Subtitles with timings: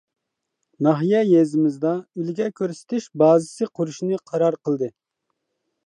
[0.87, 1.91] ناھىيە يېزىمىزدا
[2.23, 4.95] ئۈلگە كۆرسىتىش بازىسى قۇرۇشنى قارار قىلدى.